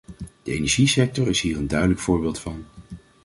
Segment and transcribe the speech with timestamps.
[0.43, 2.65] De energiesector is hier een duidelijk voorbeeld van.